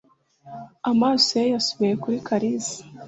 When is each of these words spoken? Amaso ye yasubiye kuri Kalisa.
Amaso 0.91 1.31
ye 1.39 1.45
yasubiye 1.53 1.93
kuri 2.03 2.17
Kalisa. 2.27 2.77